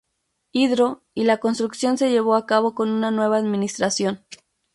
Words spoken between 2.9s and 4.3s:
nueva administración.